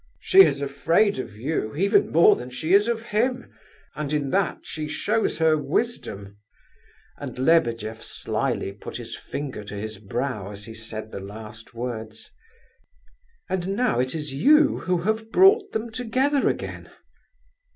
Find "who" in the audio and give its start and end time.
14.79-15.01